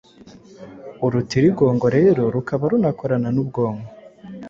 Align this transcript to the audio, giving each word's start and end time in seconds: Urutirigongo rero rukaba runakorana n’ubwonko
Urutirigongo 1.05 1.85
rero 1.97 2.21
rukaba 2.33 2.63
runakorana 2.71 3.29
n’ubwonko 3.35 3.87